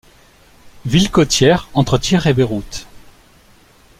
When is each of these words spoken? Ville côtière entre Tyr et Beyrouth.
Ville 0.83 1.11
côtière 1.11 1.69
entre 1.75 1.99
Tyr 1.99 2.25
et 2.25 2.33
Beyrouth. 2.33 2.87